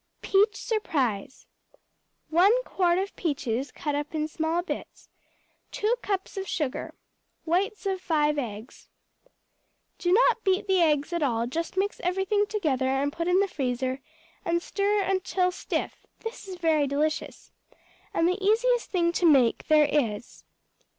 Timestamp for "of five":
7.85-8.39